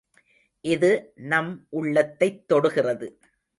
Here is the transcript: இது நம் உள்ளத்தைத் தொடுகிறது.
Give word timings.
இது 0.61 1.11
நம் 1.15 1.67
உள்ளத்தைத் 1.69 2.47
தொடுகிறது. 2.47 3.19